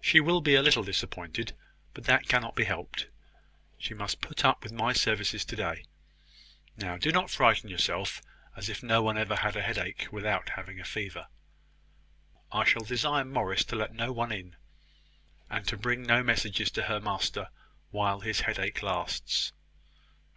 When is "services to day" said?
4.92-5.84